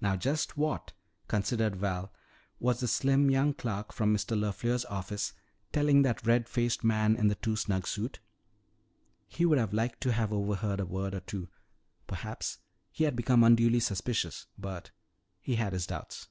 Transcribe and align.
Now 0.00 0.14
just 0.14 0.56
what, 0.56 0.92
considered 1.26 1.74
Val, 1.74 2.12
was 2.60 2.78
the 2.78 2.86
slim 2.86 3.28
young 3.28 3.54
clerk 3.54 3.92
from 3.92 4.14
Mr. 4.16 4.38
LeFleur's 4.38 4.84
office 4.84 5.32
telling 5.72 6.02
that 6.02 6.24
red 6.24 6.48
faced 6.48 6.84
man 6.84 7.16
in 7.16 7.26
the 7.26 7.34
too 7.34 7.56
snug 7.56 7.88
suit? 7.88 8.20
He 9.26 9.44
would 9.44 9.58
have 9.58 9.72
liked 9.72 10.00
to 10.02 10.12
have 10.12 10.32
overheard 10.32 10.78
a 10.78 10.86
word 10.86 11.12
or 11.12 11.20
two. 11.22 11.48
Perhaps 12.06 12.58
he 12.92 13.02
had 13.02 13.16
become 13.16 13.42
unduly 13.42 13.80
suspicious 13.80 14.46
but 14.56 14.92
he 15.40 15.56
had 15.56 15.72
his 15.72 15.88
doubts. 15.88 16.28